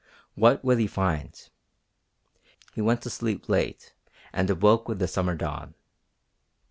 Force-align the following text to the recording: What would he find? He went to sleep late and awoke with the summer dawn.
What 0.33 0.65
would 0.65 0.79
he 0.79 0.87
find? 0.87 1.31
He 2.73 2.81
went 2.81 3.03
to 3.03 3.09
sleep 3.11 3.47
late 3.47 3.93
and 4.33 4.49
awoke 4.49 4.87
with 4.87 4.97
the 4.97 5.07
summer 5.07 5.35
dawn. 5.35 5.75